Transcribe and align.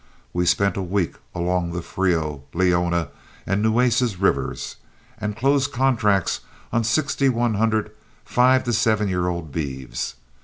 We 0.33 0.47
spent 0.47 0.77
a 0.77 0.81
week 0.81 1.13
along 1.35 1.73
the 1.73 1.83
Frio, 1.83 2.43
Leona, 2.55 3.09
and 3.45 3.61
Nueces 3.61 4.17
rivers, 4.19 4.77
and 5.19 5.37
closed 5.37 5.71
contracts 5.73 6.39
on 6.73 6.83
sixty 6.83 7.29
one 7.29 7.53
hundred 7.53 7.91
five 8.25 8.63
to 8.63 8.73
seven 8.73 9.09
year 9.09 9.27
old 9.27 9.51
beeves. 9.51 10.15